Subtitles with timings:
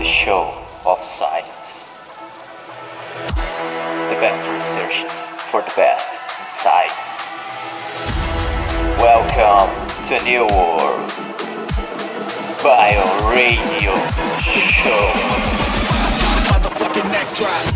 [0.00, 0.50] the show
[0.86, 1.46] of science.
[4.08, 5.12] The best researches
[5.50, 6.08] for the best
[6.40, 6.94] insights.
[8.96, 9.68] Welcome
[10.08, 11.12] to a new world.
[12.62, 13.92] Bio Radio
[14.40, 15.12] Show.
[16.48, 17.69] Motherfucking neck drop.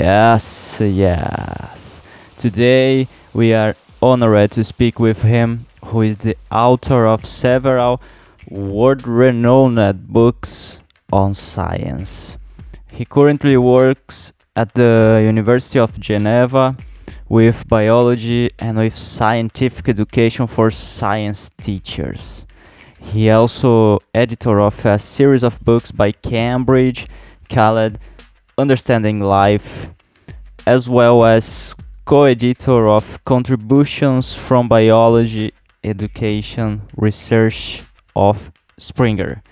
[0.00, 2.00] Yes, yes.
[2.38, 8.00] Today we are honored to speak with him, who is the author of several
[8.48, 10.80] world renowned books
[11.12, 12.38] on science.
[12.90, 16.76] He currently works at the University of Geneva
[17.28, 22.46] with biology and with scientific education for science teachers.
[22.98, 27.06] He also editor of a series of books by Cambridge
[27.50, 27.98] called
[28.60, 29.90] Understanding Life,
[30.66, 37.82] as well as co-editor of contributions from biology, education, research
[38.14, 39.42] of Springer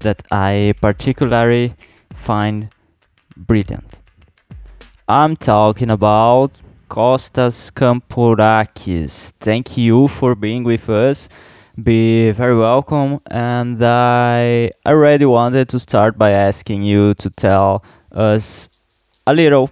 [0.00, 1.74] that I particularly
[2.12, 2.68] find
[3.36, 4.00] brilliant.
[5.08, 6.50] I'm talking about
[6.88, 9.32] Costas Kampourakis.
[9.40, 11.28] Thank you for being with us.
[11.82, 13.20] Be very welcome.
[13.30, 18.68] And I already wanted to start by asking you to tell us
[19.26, 19.70] a little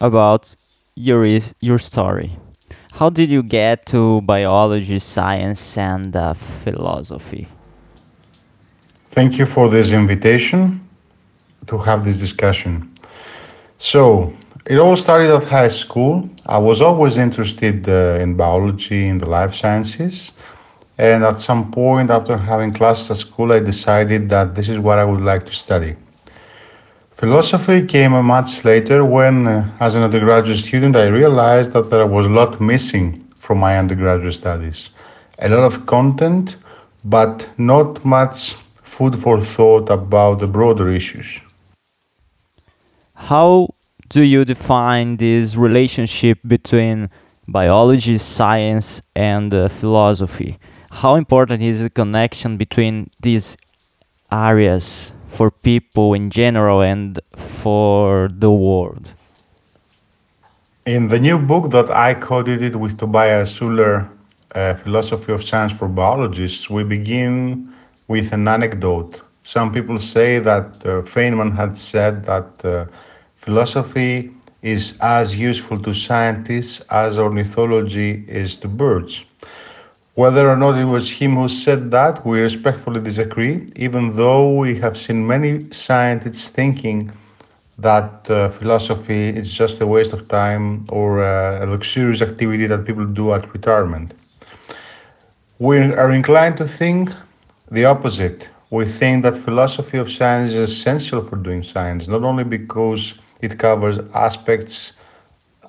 [0.00, 0.54] about
[0.94, 1.26] your
[1.60, 2.36] your story.
[2.92, 7.48] How did you get to biology, science, and uh, philosophy?
[9.12, 10.86] Thank you for this invitation
[11.66, 12.90] to have this discussion.
[13.78, 14.32] So,
[14.66, 16.28] it all started at high school.
[16.46, 20.30] I was always interested uh, in biology, in the life sciences.
[20.98, 24.98] And at some point, after having classes at school, I decided that this is what
[24.98, 25.96] I would like to study.
[27.20, 32.24] Philosophy came much later when, uh, as an undergraduate student, I realized that there was
[32.24, 34.88] a lot missing from my undergraduate studies.
[35.38, 36.56] A lot of content,
[37.04, 41.26] but not much food for thought about the broader issues.
[43.14, 43.68] How
[44.08, 47.10] do you define this relationship between
[47.46, 50.58] biology, science, and uh, philosophy?
[50.90, 53.58] How important is the connection between these
[54.32, 59.12] areas for people in general and for the world?
[60.86, 64.08] In the new book that I co-edited with Tobias Uller,
[64.54, 67.72] uh, Philosophy of Science for Biologists, we begin
[68.08, 69.20] with an anecdote.
[69.44, 72.86] Some people say that uh, Feynman had said that uh,
[73.36, 79.22] philosophy is as useful to scientists as ornithology is to birds.
[80.14, 84.78] Whether or not it was him who said that, we respectfully disagree, even though we
[84.78, 87.12] have seen many scientists thinking
[87.78, 92.84] that uh, philosophy is just a waste of time or uh, a luxurious activity that
[92.84, 94.14] people do at retirement.
[95.58, 97.10] We are inclined to think
[97.70, 98.48] the opposite.
[98.70, 103.58] We think that philosophy of science is essential for doing science, not only because it
[103.58, 104.92] covers aspects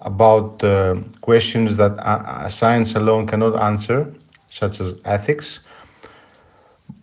[0.02, 4.14] about uh, questions that uh, science alone cannot answer,
[4.52, 5.60] such as ethics,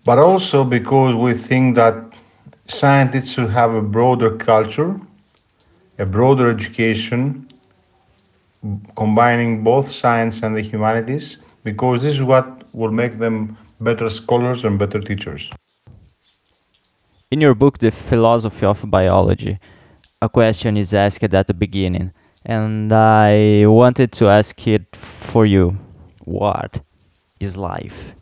[0.04, 1.94] but also because we think that
[2.68, 5.00] scientists should have a broader culture,
[5.98, 7.48] a broader education,
[8.96, 14.64] combining both science and the humanities, because this is what will make them better scholars
[14.64, 15.50] and better teachers.
[17.30, 19.58] In your book, The Philosophy of Biology,
[20.20, 22.12] a question is asked at the beginning,
[22.44, 25.76] and I wanted to ask it for you.
[26.24, 26.80] What
[27.40, 28.12] is life?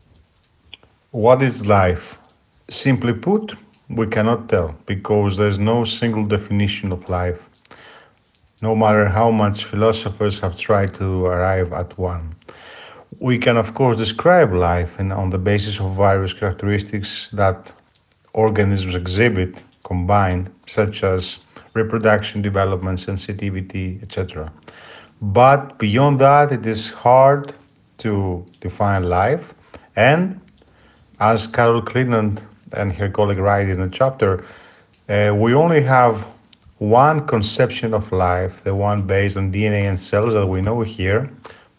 [1.10, 2.19] What is life?
[2.71, 3.54] Simply put,
[3.88, 7.49] we cannot tell because there's no single definition of life,
[8.62, 12.34] no matter how much philosophers have tried to arrive at one.
[13.19, 17.72] We can, of course, describe life and on the basis of various characteristics that
[18.34, 19.54] organisms exhibit
[19.84, 21.39] combined, such as
[21.74, 24.53] reproduction, development, sensitivity, etc.
[25.22, 27.54] But beyond that, it is hard
[27.98, 29.54] to define life.
[29.97, 30.41] And
[31.21, 34.45] as Carol Cleland and her colleague write in the chapter,
[35.09, 36.27] uh, we only have
[36.78, 41.31] one conception of life, the one based on DNA and cells that we know here,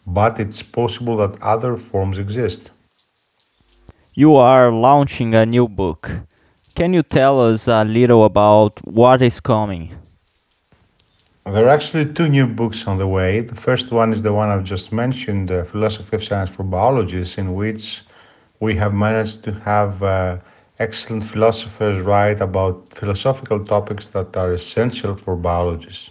[0.06, 2.70] but it's possible that other forms exist.
[4.14, 6.10] You are launching a new book.
[6.74, 9.94] Can you tell us a little about what is coming?
[11.50, 13.40] There are actually two new books on the way.
[13.40, 17.38] The first one is the one I've just mentioned, uh, Philosophy of Science for Biologists,
[17.38, 18.02] in which
[18.60, 20.36] we have managed to have uh,
[20.78, 26.10] excellent philosophers write about philosophical topics that are essential for biologists.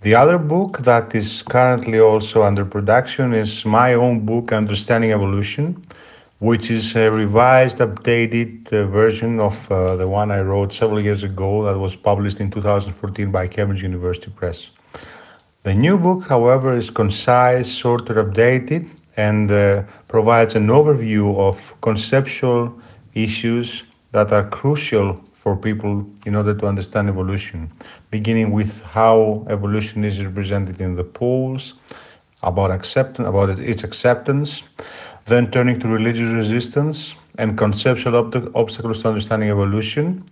[0.00, 5.82] The other book that is currently also under production is my own book, Understanding Evolution,
[6.40, 11.24] which is a revised, updated uh, version of uh, the one I wrote several years
[11.24, 14.68] ago that was published in 2014 by Cambridge University Press.
[15.64, 22.72] The new book, however, is concise, shorter, updated, and uh, provides an overview of conceptual
[23.14, 23.82] issues
[24.12, 27.70] that are crucial for people in order to understand evolution,
[28.10, 31.74] beginning with how evolution is represented in the polls,
[32.44, 34.62] about acceptance, about its acceptance,
[35.28, 40.24] then turning to religious resistance and conceptual ob- obstacles to understanding evolution.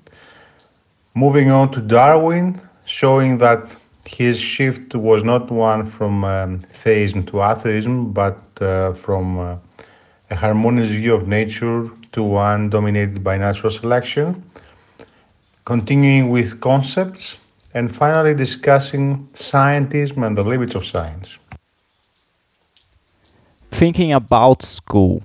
[1.15, 3.61] Moving on to Darwin, showing that
[4.07, 9.57] his shift was not one from um, theism to atheism, but uh, from uh,
[10.31, 14.43] a harmonious view of nature to one dominated by natural selection.
[15.65, 17.37] Continuing with concepts,
[17.75, 21.37] and finally discussing scientism and the limits of science.
[23.77, 25.23] Thinking about school,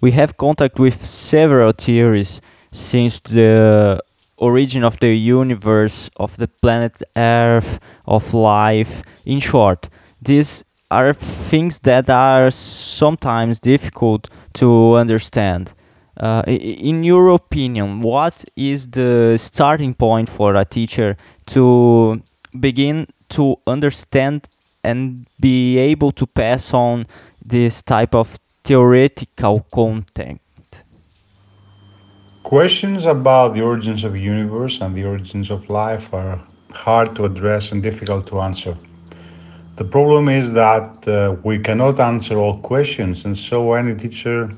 [0.00, 2.40] we have contact with several theories
[2.70, 4.00] since the
[4.36, 9.02] origin of the universe, of the planet Earth, of life.
[9.26, 9.88] In short,
[10.22, 10.62] these
[10.92, 15.72] are things that are sometimes difficult to understand.
[16.16, 21.16] Uh, in your opinion, what is the starting point for a teacher
[21.48, 22.22] to
[22.60, 24.46] begin to understand
[24.84, 27.06] and be able to pass on
[27.44, 30.40] this type of theoretical content?
[32.42, 36.40] Questions about the origins of the universe and the origins of life are
[36.72, 38.76] hard to address and difficult to answer.
[39.76, 44.50] The problem is that uh, we cannot answer all questions, and so any teacher,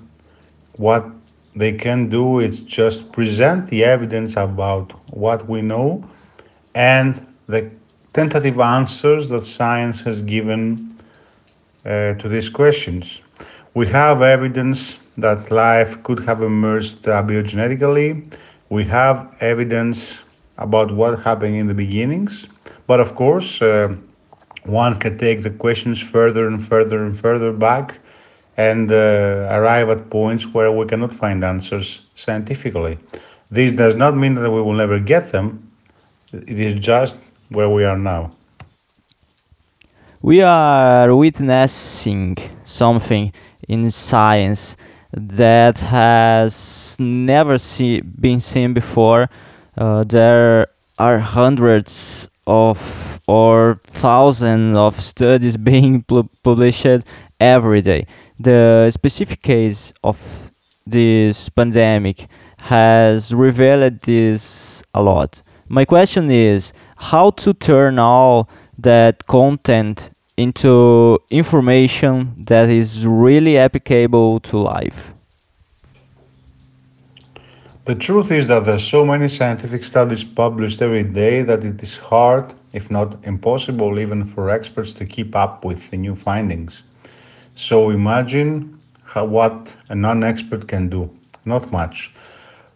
[0.76, 1.10] what
[1.54, 6.02] they can do is just present the evidence about what we know
[6.74, 7.70] and the
[8.12, 10.89] tentative answers that science has given
[11.84, 13.20] uh, to these questions.
[13.74, 18.32] We have evidence that life could have emerged abiogenetically.
[18.68, 20.18] We have evidence
[20.58, 22.46] about what happened in the beginnings.
[22.86, 23.94] But of course, uh,
[24.64, 27.98] one can take the questions further and further and further back
[28.56, 32.98] and uh, arrive at points where we cannot find answers scientifically.
[33.50, 35.66] This does not mean that we will never get them,
[36.32, 37.16] it is just
[37.48, 38.30] where we are now.
[40.22, 43.32] We are witnessing something
[43.66, 44.76] in science
[45.14, 49.30] that has never see, been seen before.
[49.78, 50.66] Uh, there
[50.98, 57.02] are hundreds of or thousands of studies being pu- published
[57.40, 58.06] every day.
[58.38, 60.50] The specific case of
[60.86, 62.28] this pandemic
[62.58, 65.42] has revealed this a lot.
[65.70, 68.50] My question is how to turn all
[68.82, 75.12] that content into information that is really applicable to life.
[77.86, 81.82] The truth is that there are so many scientific studies published every day that it
[81.82, 86.82] is hard, if not impossible, even for experts to keep up with the new findings.
[87.56, 91.10] So imagine how, what a non-expert can do.
[91.44, 92.12] Not much.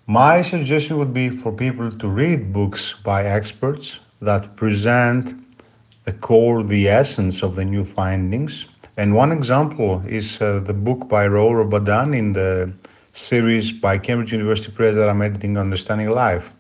[0.07, 5.44] My suggestion would be for people to read books by experts that present
[6.05, 8.67] the core, the essence of the new findings.
[8.97, 12.73] And one example is uh, the book by Raul Rabadan in the
[13.15, 16.53] series by Cambridge University Press that I'm editing, Understanding Life.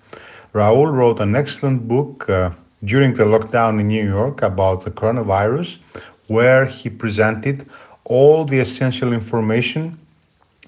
[0.52, 2.50] Raul wrote an excellent book uh,
[2.84, 5.78] during the lockdown in New York about the coronavirus,
[6.28, 7.68] where he presented
[8.04, 9.98] all the essential information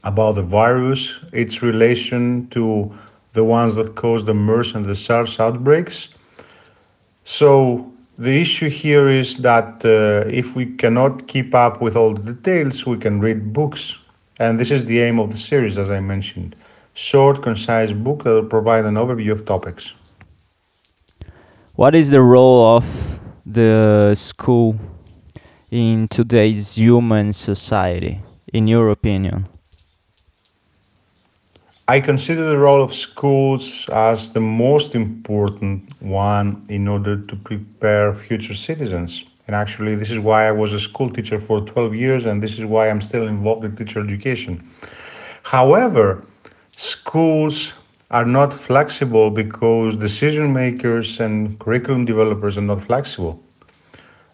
[0.05, 2.93] about the virus, its relation to
[3.33, 6.09] the ones that caused the MERS and the SARS outbreaks.
[7.25, 12.33] So the issue here is that uh, if we cannot keep up with all the
[12.33, 13.95] details, we can read books.
[14.39, 16.57] And this is the aim of the series, as I mentioned.
[16.95, 19.93] Short, concise book that will provide an overview of topics.
[21.75, 24.77] What is the role of the school
[25.71, 29.47] in today's human society, in your opinion?
[31.89, 38.13] I consider the role of schools as the most important one in order to prepare
[38.13, 39.23] future citizens.
[39.47, 42.55] And actually, this is why I was a school teacher for 12 years, and this
[42.59, 44.69] is why I'm still involved in teacher education.
[45.45, 46.25] However,
[46.77, 47.73] schools
[48.11, 53.41] are not flexible because decision makers and curriculum developers are not flexible.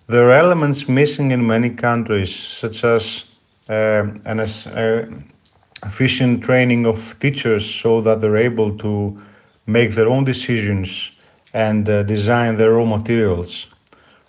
[0.07, 3.25] There are elements missing in many countries, such as
[3.69, 5.07] uh, an, uh,
[5.85, 9.21] efficient training of teachers so that they're able to
[9.67, 11.11] make their own decisions
[11.55, 13.67] and uh, design their own materials.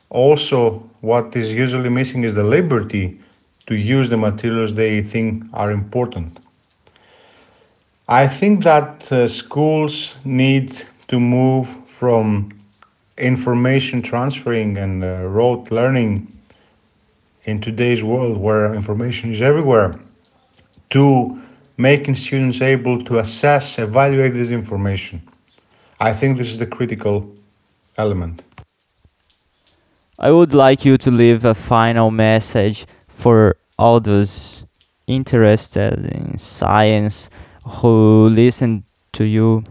[0.10, 3.20] Also, what is usually missing is the liberty
[3.68, 6.40] to use the materials they think are important.
[8.08, 12.50] I think that uh, schools need to move from
[13.18, 16.28] information transferring and uh, rote learning
[17.46, 20.00] in today's world where information is everywhere
[20.90, 21.42] to
[21.78, 25.22] making students able to assess, evaluate this information.
[26.00, 27.34] I think this is the critical
[27.98, 28.44] element.
[30.20, 34.66] I would like you to leave a final message for all those
[35.08, 37.30] interested in science
[37.66, 39.64] who listen to you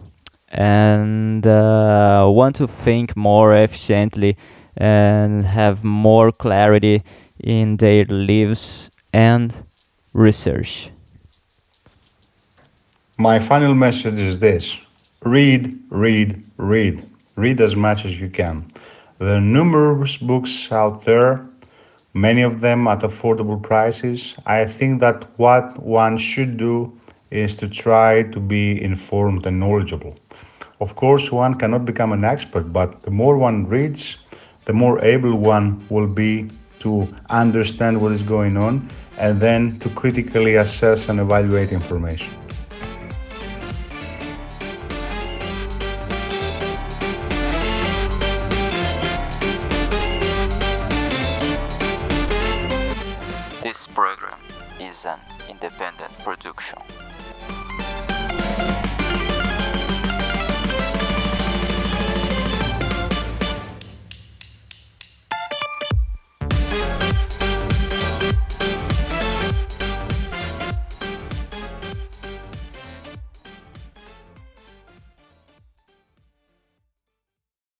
[0.48, 4.36] and uh, want to think more efficiently
[4.76, 7.02] and have more clarity
[7.42, 9.54] in their lives and
[10.12, 10.90] research.
[13.22, 14.76] My final message is this
[15.24, 17.08] read, read, read.
[17.36, 18.66] Read as much as you can.
[19.20, 21.46] There are numerous books out there,
[22.14, 24.34] many of them at affordable prices.
[24.44, 26.98] I think that what one should do
[27.30, 30.16] is to try to be informed and knowledgeable.
[30.80, 34.16] Of course, one cannot become an expert, but the more one reads,
[34.64, 36.50] the more able one will be
[36.80, 42.41] to understand what is going on and then to critically assess and evaluate information.
[55.48, 56.78] Independent production.